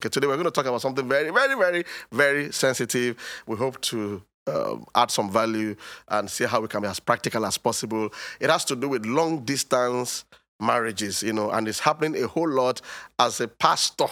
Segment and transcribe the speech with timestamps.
[0.00, 3.16] Okay, today we're going to talk about something very, very, very, very sensitive.
[3.48, 5.74] We hope to um, add some value
[6.06, 8.12] and see how we can be as practical as possible.
[8.38, 10.24] It has to do with long distance
[10.60, 12.80] marriages, you know, and it's happening a whole lot.
[13.18, 14.06] As a pastor,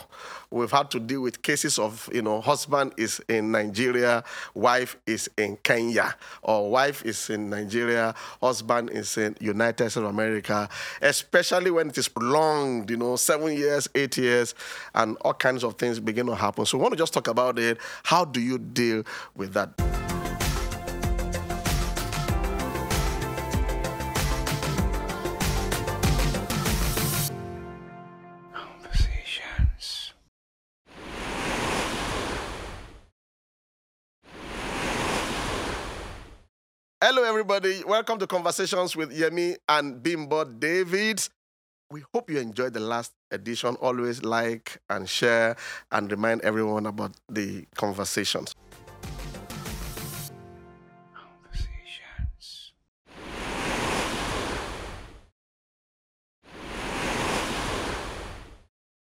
[0.51, 5.31] we've had to deal with cases of, you know, husband is in Nigeria, wife is
[5.37, 10.69] in Kenya, or wife is in Nigeria, husband is in United States of America,
[11.03, 14.55] especially when it is prolonged, you know, seven years, eight years,
[14.95, 16.67] and all kinds of things begin to happen.
[16.67, 17.79] So we want to just talk about it.
[18.03, 19.05] How do you deal
[19.35, 20.06] with that?
[37.03, 37.83] Hello, everybody.
[37.85, 41.21] Welcome to Conversations with Yemi and Bimbo David.
[41.91, 43.77] We hope you enjoyed the last edition.
[43.77, 45.57] Always like and share
[45.93, 48.55] and remind everyone about the conversations.
[51.15, 52.73] Conversations.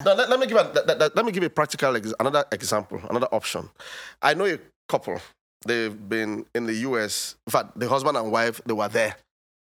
[0.04, 2.44] Now, let, let me give a, let, let- let me give a practical ex- another
[2.50, 3.68] example, another option.
[4.20, 5.20] I know a couple.
[5.66, 7.36] They've been in the U.S.
[7.46, 9.16] In fact, the husband and wife they were there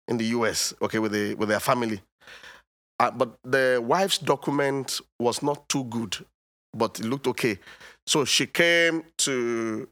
[0.08, 0.74] in the U.S.
[0.82, 2.02] Okay, with the with their family.
[3.00, 6.18] Uh, but the wife's document was not too good,
[6.74, 7.60] but it looked okay.
[8.08, 9.88] So she came to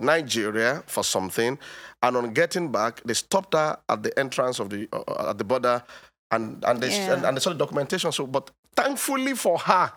[0.00, 1.58] Nigeria for something,
[2.02, 5.44] and on getting back, they stopped her at the entrance of the uh, at the
[5.44, 5.82] border,
[6.30, 7.14] and and they Yeah.
[7.14, 8.10] and, and they saw the documentation.
[8.12, 9.92] So, but thankfully for her,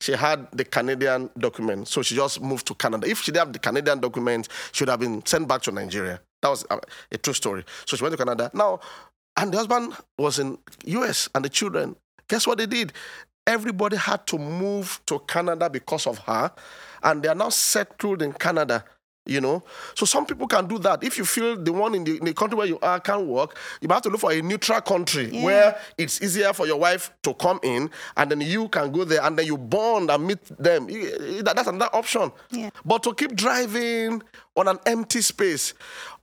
[0.00, 3.08] she had the Canadian document, so she just moved to Canada.
[3.08, 6.20] If she didn't have the Canadian document, she would have been sent back to Nigeria.
[6.42, 6.78] That was a,
[7.12, 7.64] a true story.
[7.86, 8.50] So she went to Canada.
[8.52, 8.80] Now,
[9.36, 11.96] and the husband was in US, and the children.
[12.28, 12.92] Guess what they did?
[13.46, 16.52] Everybody had to move to Canada because of her,
[17.02, 18.84] and they are now settled in Canada.
[19.24, 19.62] You know,
[19.94, 21.04] so some people can do that.
[21.04, 23.56] If you feel the one in the, in the country where you are can't work,
[23.80, 25.44] you have to look for a neutral country Yeah.
[25.44, 29.22] where it's easier for your wife to come in, and then you can go there,
[29.22, 30.88] and then you bond and meet them.
[31.44, 32.32] That's another option.
[32.50, 32.70] Yeah.
[32.84, 34.22] But to keep driving
[34.56, 35.72] on an empty space,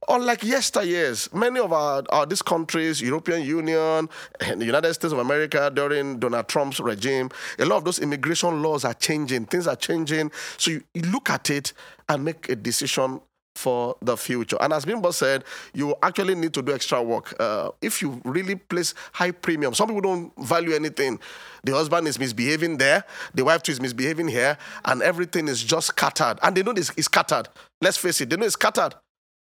[0.10, 4.10] unlike yesteryears, many of our, our these countries, European Union,
[4.42, 8.62] and the United States of America during Donald Trump's regime, a lot of those immigration
[8.62, 9.46] laws are changing.
[9.46, 10.32] Things are changing.
[10.58, 11.72] So you, you look at it
[12.10, 13.22] and make a decision
[13.56, 14.58] for the future.
[14.62, 15.44] And as Bimbo said,
[15.74, 17.36] you actually need to do extra work.
[17.40, 21.20] Uh, if you really place high premium, some people don't value anything.
[21.64, 23.04] The husband is misbehaving there,
[23.34, 26.40] the wife too is misbehaving here, and everything is just scattered.
[26.42, 27.50] And they know this is scattered.
[27.82, 28.96] Let's face it, they know it's scattered.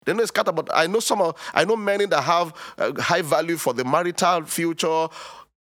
[0.04, 1.20] They know it's scattered, but I know some.
[1.20, 5.08] Of, I know many that have uh, high value for the marital future.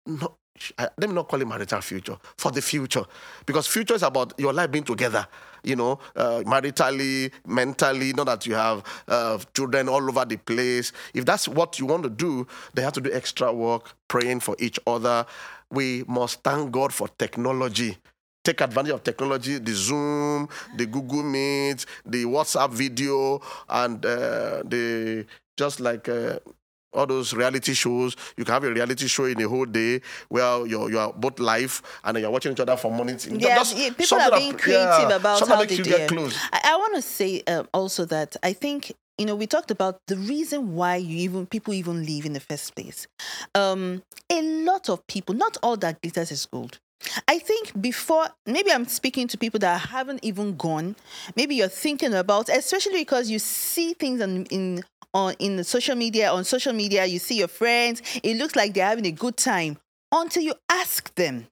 [0.07, 0.37] No,
[0.79, 3.05] I- let me not call it marital future for the future,
[3.47, 5.27] because future is about your life being together.
[5.65, 8.13] You know, uh, maritally, mentally.
[8.13, 10.93] Not that you have uh, children all over the place.
[11.13, 14.55] If that's what you want to do, they have to do extra work, praying for
[14.61, 15.27] each other.
[15.71, 17.99] We must thank God for technology
[18.45, 25.27] take advantage of technology the zoom the google meet the whatsapp video and uh, the
[25.57, 26.39] just like uh,
[26.97, 30.67] all those reality shows you can have a reality show in a whole day where
[30.67, 34.31] you're, you're both live and you're watching each other for months Yeah, yeah, people are
[34.39, 36.09] being creative about how they you do get it.
[36.09, 39.71] close I, I want to say um, also that I think you know we talked
[39.71, 43.07] about the reason why you even people even leave in the first place.
[43.55, 46.79] Um, a lot of people, not all that glitters is gold.
[47.29, 50.97] I think before maybe I'm speaking to people that haven't even gone.
[51.37, 54.83] Maybe you're thinking about, especially because you see things on in
[55.17, 56.31] on in the social media.
[56.31, 58.03] On social media, you see your friends.
[58.23, 59.79] It looks like they're having a good time
[60.13, 61.47] until you ask them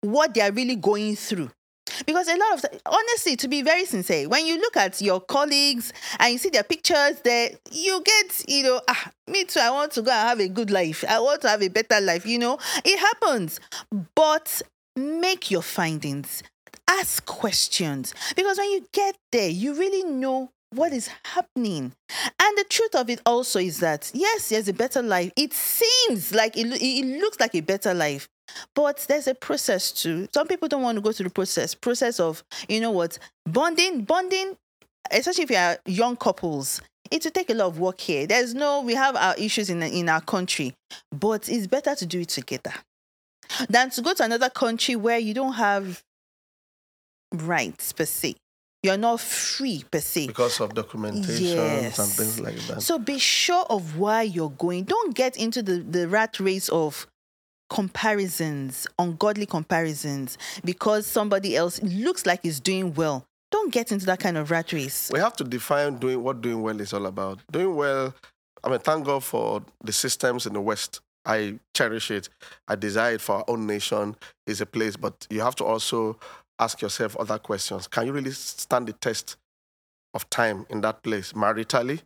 [0.00, 1.50] what they are really going through.
[2.06, 5.92] Because a lot of, honestly, to be very sincere, when you look at your colleagues
[6.18, 9.92] and you see their pictures there, you get, you know, ah, me too, I want
[9.92, 11.04] to go and have a good life.
[11.06, 12.58] I want to have a better life, you know.
[12.84, 13.60] It happens.
[14.14, 14.62] But
[14.96, 16.42] make your findings,
[16.88, 18.14] ask questions.
[18.36, 21.92] Because when you get there, you really know what is happening.
[22.40, 25.32] And the truth of it also is that, yes, there's a better life.
[25.36, 28.28] It seems like it, it looks like a better life.
[28.74, 30.28] But there's a process too.
[30.34, 31.74] Some people don't want to go through the process.
[31.74, 34.56] Process of, you know what, bonding, bonding,
[35.10, 36.80] especially if you are young couples,
[37.10, 38.26] it will take a lot of work here.
[38.26, 40.74] There's no, we have our issues in in our country,
[41.10, 42.72] but it's better to do it together
[43.68, 46.02] than to go to another country where you don't have
[47.32, 48.36] rights per se.
[48.82, 50.26] You're not free per se.
[50.26, 51.98] because of documentation Yes.
[52.00, 54.84] and things like that So be sure of why you're going.
[54.84, 57.06] Don't get into the, the rat race of
[57.70, 63.24] comparisons, ungodly comparisons, because somebody else looks like is doing well.
[63.50, 65.10] Don't get into that kind of rat race.
[65.12, 67.38] We have to define doing what doing well is all about.
[67.50, 68.14] Doing well,
[68.64, 71.00] I mean, thank God for the systems in the West.
[71.24, 72.28] I cherish it.
[72.66, 74.16] I desire it for our own nation.
[74.46, 76.18] Is a place, but you have to also
[76.58, 77.88] ask yourself other questions.
[77.88, 79.36] Can you really stand the test
[80.14, 82.02] of time in that place maritally?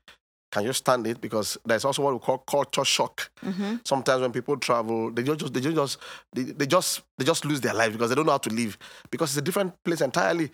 [0.52, 1.20] Can you stand it?
[1.20, 3.30] Because there's also what we call culture shock.
[3.44, 3.76] Mm-hmm.
[3.84, 5.98] Sometimes when people travel, they just they just
[6.32, 8.78] they, they just they just lose their life because they don't know how to live
[9.10, 10.50] because it's a different place entirely.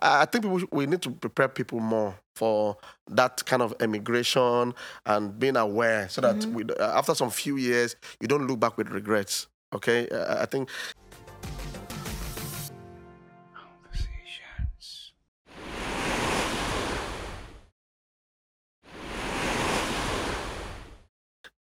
[0.00, 2.76] I think people, we need to prepare people more for
[3.10, 4.74] that kind of emigration
[5.06, 8.76] and being aware, so that we, uh, after some few years, you don't look back
[8.76, 9.46] with regrets.
[9.72, 10.68] Okay, I think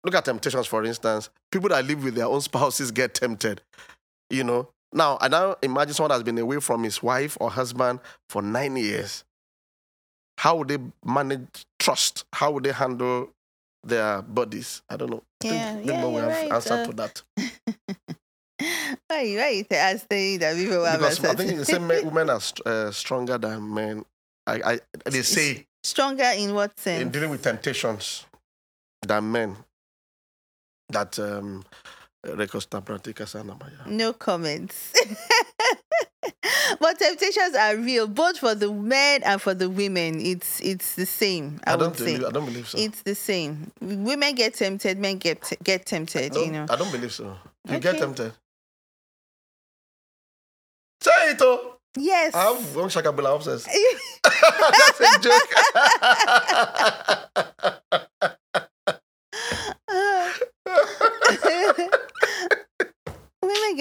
[0.03, 1.29] look at temptations, for instance.
[1.51, 3.61] People that live with their own spouses get tempted.
[4.29, 4.69] You know.
[4.93, 7.99] Now, I now imagine someone that's been away from his wife or husband
[8.29, 9.23] for nine years.
[10.37, 12.25] How would they manage trust?
[12.33, 13.29] How would they handle
[13.83, 14.81] their bodies?
[14.89, 15.23] I don't know.
[15.43, 17.21] I Yeah, think yeah, we have right, answer uh, to that.
[19.07, 22.41] Why, why you saying that people have Because I think they say men, women are
[22.65, 24.05] uh, stronger than men.
[24.45, 27.01] I, I, they say stronger in what sense?
[27.01, 28.25] in dealing with temptations
[29.05, 29.57] than men.
[30.89, 31.63] That um,
[32.25, 33.85] Recosta Pratica Sanamaya.
[33.87, 34.93] No comments.
[36.79, 40.19] but temptations are real, both for the men and for the women.
[40.19, 41.59] It's it's the same.
[41.65, 42.23] I, I don't believe.
[42.23, 42.77] I don't believe so.
[42.77, 43.71] it's the same.
[43.81, 46.35] Women get tempted, men get get tempted.
[46.35, 46.65] You know.
[46.69, 47.37] I don't believe so.
[47.69, 48.33] You get tempted.
[51.01, 51.75] Say it, oh.
[51.97, 52.33] Yes.
[52.35, 53.65] I have one shakabula upstairs.
[54.23, 55.19] That's a
[57.91, 58.06] joke.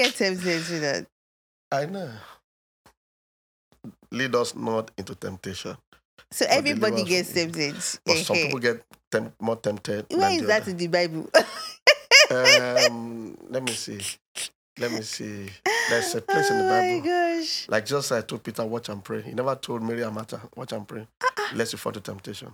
[0.06, 1.06] Women get tempted to that.
[1.72, 2.10] I know.
[4.10, 5.76] Lead us not into temptation.
[6.30, 7.74] So But everybody gets tempted.
[8.04, 8.84] But some people get
[9.40, 10.06] more tempted.
[10.10, 10.70] Where is the that other.
[10.72, 11.30] in the Bible?
[12.30, 14.00] Um, let me see.
[14.78, 15.48] Let me see.
[15.88, 17.04] There's a place in the oh Bible.
[17.06, 17.68] gosh.
[17.68, 19.22] Like just I told Peter, watch and pray.
[19.22, 21.06] He never told Mary and Martha, watch and pray.
[21.22, 21.54] Uh-uh.
[21.56, 22.48] Lest you fall to temptation.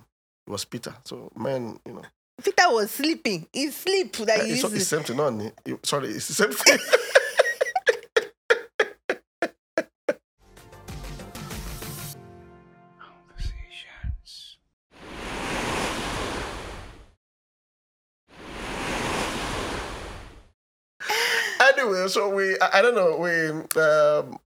[0.47, 0.93] It was Peter.
[1.05, 2.03] So man, you know.
[2.43, 3.47] Peter was sleeping.
[3.53, 5.77] It's sleep that Eh, he It's, used it's the same thing, no?
[5.83, 6.77] Sorry, it's the same thing.
[21.83, 24.37] Anyway, so we, I, I don't know, we, um,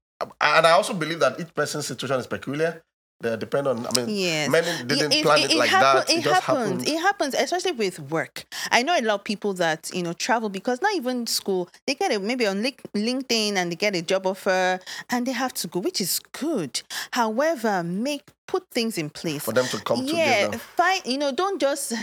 [0.42, 2.82] and I also believe that each person's situation is peculiar.
[3.20, 4.48] They depend on, I mean, Yes.
[4.48, 6.10] many didn't plan it, like happen- that.
[6.12, 6.70] It, It just happens.
[6.84, 6.88] happened.
[6.88, 8.46] It happens, especially with work.
[8.70, 11.68] I know a lot of people that you know travel because not even school.
[11.88, 14.80] They get it maybe on LinkedIn and they get a job offer
[15.10, 16.84] and they have to go, which is good.
[17.10, 20.58] However, make put things in place for them to come yeah, together.
[20.60, 21.02] fine.
[21.06, 21.94] You know, don't just,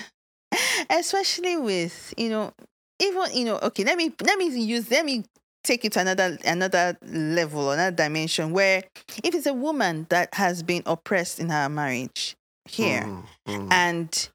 [0.91, 2.53] especially with you know,
[3.05, 3.59] even you know.
[3.63, 5.25] Okay, let me let me use let me
[5.63, 8.53] take it to another another level, another dimension.
[8.53, 8.83] Where
[9.23, 12.35] if it's a woman that has been oppressed in her marriage
[12.67, 13.73] here Mm, mm.
[13.73, 14.29] and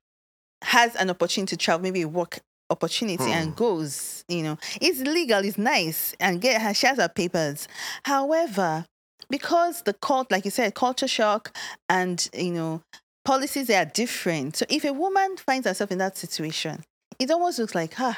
[0.63, 2.39] has an opportunity to travel, maybe work
[2.69, 3.31] opportunity, Hmm.
[3.31, 7.67] and goes, you know, it's legal, it's nice, and get her, she has her papers.
[8.05, 8.85] However,
[9.29, 11.55] because the cult, like you said, culture shock
[11.87, 12.81] and you know,
[13.25, 14.57] policies are different.
[14.57, 16.83] So if a woman finds herself in that situation,
[17.17, 18.17] it almost looks like, ah,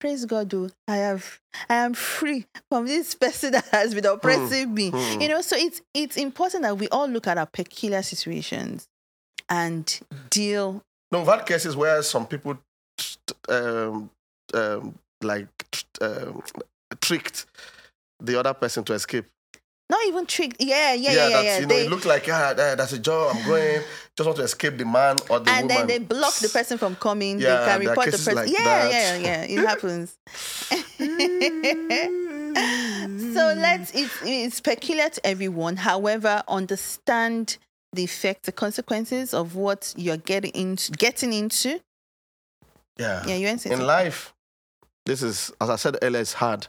[0.00, 1.38] praise God, do I have
[1.68, 4.90] I am free from this person that has been oppressing me.
[4.90, 5.20] hmm.
[5.20, 8.88] You know, so it's it's important that we all look at our peculiar situations
[9.48, 12.58] and deal No, we've had cases where some people,
[13.48, 14.10] um,
[14.54, 15.48] um, like,
[16.00, 16.42] um,
[17.00, 17.46] tricked
[18.22, 19.26] the other person to escape.
[19.90, 20.56] Not even trick.
[20.58, 21.28] Yeah, yeah, yeah, yeah.
[21.28, 21.58] that's, yeah.
[21.58, 23.82] you know, They- it looked like, ah, that's a job, I'm going,
[24.16, 25.68] just want to escape the man or the and woman.
[25.68, 27.40] then they block the person from coming.
[27.40, 28.34] Yeah, they can report the person.
[28.34, 28.92] like yeah, that.
[28.92, 29.42] yeah, yeah.
[29.48, 30.16] It happens.
[33.34, 33.92] so let's.
[33.94, 35.76] It's, it's peculiar to everyone.
[35.76, 37.58] However, understand
[37.92, 40.92] the effect, the consequences of what you're getting into.
[40.92, 41.80] Getting into.
[42.98, 43.24] Yeah.
[43.26, 44.34] Yeah, you in life,
[45.06, 46.66] this is, as I said earlier, it's hard.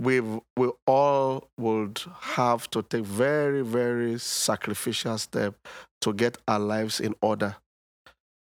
[0.00, 5.54] We we all would have to take very very sacrificial step
[6.02, 7.56] to get our lives in order.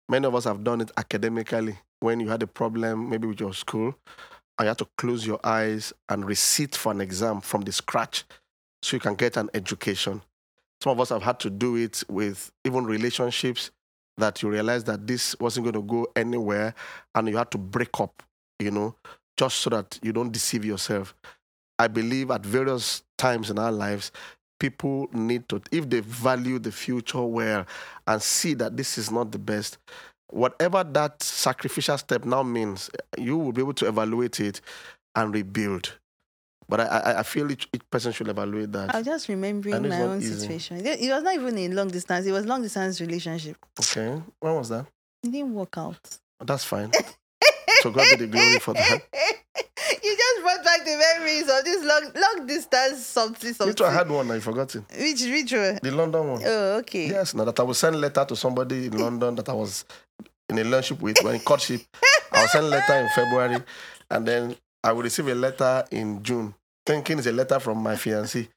[0.08, 1.78] Many of us have done it academically.
[2.00, 3.94] When you had a problem, maybe with your school,
[4.58, 8.24] and you had to close your eyes and recite for an exam from the scratch,
[8.82, 10.22] so you can get an education.
[10.82, 13.70] Some of us have had to do it with even relationships
[14.16, 16.74] that you realize that this wasn't going to go anywhere
[17.14, 18.22] and you had to break up,
[18.58, 18.94] you know,
[19.36, 21.14] just so that you don't deceive yourself.
[21.80, 24.12] I believe at various times in our lives,
[24.58, 27.64] people need to, if they value the future well
[28.06, 29.78] and see that this is not the best,
[30.28, 34.60] whatever that sacrificial step now means, you will be able to evaluate it
[35.14, 35.98] and rebuild.
[36.68, 38.94] But I, I, I feel each, each person should evaluate that.
[38.94, 40.38] I was just remembering my own easy.
[40.38, 40.86] situation.
[40.86, 42.26] It it was not even a long distance.
[42.26, 43.56] It was long distance relationship.
[43.80, 44.84] Okay, when was that?
[45.22, 45.98] It didn't work out.
[46.44, 46.92] That's fine.
[47.80, 49.02] so God be the glory for that.
[50.40, 53.86] just brought back the memories of this long long distance something Me something.
[53.86, 54.84] I had one, I've forgotten.
[54.98, 55.78] Which which one?
[55.82, 56.42] The London one.
[56.44, 57.08] Oh, okay.
[57.08, 59.84] Yes, now that I will send a letter to somebody in London that I was
[60.48, 61.82] in a relationship with, when in courtship.
[62.32, 63.62] I will send letter in February,
[64.10, 66.54] and then I will receive a letter in June,
[66.86, 68.48] thinking it's a letter from my fiancé.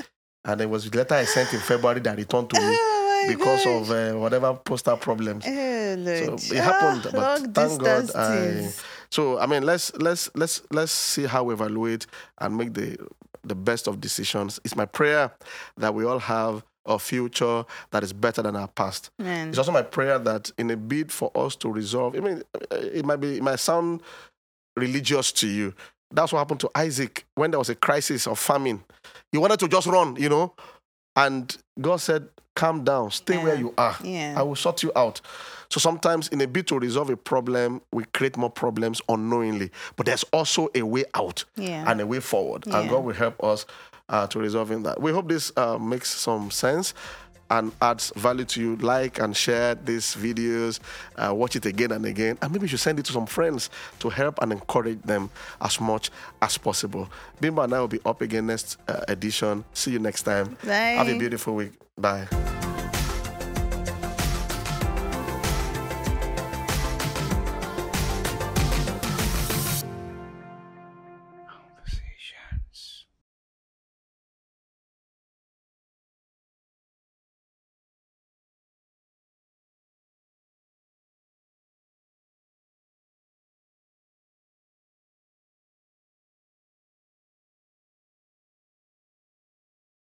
[0.45, 3.65] And it was a letter I sent in February that returned to me Oh because
[3.65, 5.44] of uh, whatever postal problems.
[5.48, 8.72] Oh, So it happened, Ah, but thank God I-
[9.10, 12.08] So I mean, let's let's let's let's see how we evaluate
[12.39, 12.98] and make the
[13.44, 14.60] the best of decisions.
[14.63, 15.32] It's my prayer
[15.77, 19.10] that we all have a future that is better than our past.
[19.20, 19.50] Man.
[19.50, 23.06] It's also my prayer that in a bid for us to resolve, I mean, it
[23.06, 24.01] might be, it might sound
[24.75, 25.74] religious to you.
[26.12, 28.84] That's what happened to Isaac when there was a crisis of famine.
[29.32, 30.53] He wanted to just run, you know,
[31.15, 33.96] and God said, "Calm down, stay where you are.
[34.03, 34.36] Yeah.
[34.38, 35.22] I will sort you out."
[35.70, 39.72] So sometimes, in a bid to resolve a problem, we create more problems unknowingly.
[39.96, 41.89] But there's also a way out Yeah.
[41.89, 43.65] and a way forward, and God will help us
[44.10, 45.01] uh, to resolving that.
[45.01, 46.93] We hope this uh, makes some sense
[47.53, 48.75] and adds value to you.
[48.77, 50.79] Like and share these videos,
[51.15, 53.69] uh, watch it again and again, and maybe you should send it to some friends
[54.00, 55.29] to help and encourage them
[55.62, 56.10] as much
[56.41, 57.10] as possible.
[57.39, 59.63] Bimbo and I will be up again next uh, edition.
[59.74, 60.57] See you next time.
[60.98, 61.74] Have a beautiful week.
[61.98, 62.27] Bye.